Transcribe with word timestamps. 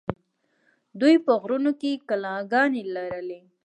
دوی 0.99 1.15
په 1.25 1.31
غرونو 1.41 1.71
کې 1.79 2.01
کلاګانې 2.09 2.83
لرلې 2.95 3.39